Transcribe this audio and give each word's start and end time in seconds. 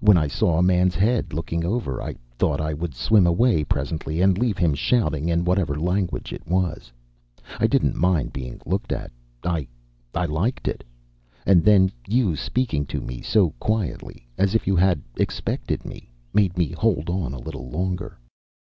When 0.00 0.16
I 0.16 0.28
saw 0.28 0.58
a 0.58 0.62
man's 0.62 0.94
head 0.94 1.32
looking 1.32 1.64
over 1.64 2.00
I 2.00 2.14
thought 2.38 2.60
I 2.60 2.72
would 2.72 2.94
swim 2.94 3.26
away 3.26 3.64
presently 3.64 4.20
and 4.20 4.38
leave 4.38 4.58
him 4.58 4.74
shouting 4.74 5.28
in 5.28 5.44
whatever 5.44 5.74
language 5.74 6.32
it 6.32 6.46
was. 6.46 6.92
I 7.58 7.66
didn't 7.66 7.96
mind 7.96 8.32
being 8.32 8.60
looked 8.64 8.92
at. 8.92 9.10
I 9.42 9.66
I 10.14 10.26
liked 10.26 10.68
it. 10.68 10.84
And 11.44 11.64
then 11.64 11.90
you 12.06 12.36
speaking 12.36 12.86
to 12.86 13.00
me 13.00 13.22
so 13.22 13.54
quietly 13.58 14.28
as 14.38 14.54
if 14.54 14.68
you 14.68 14.76
had 14.76 15.02
expected 15.16 15.84
me 15.84 16.12
made 16.32 16.56
me 16.56 16.70
hold 16.70 17.10
on 17.10 17.34
a 17.34 17.40
little 17.40 17.68
longer. 17.68 18.16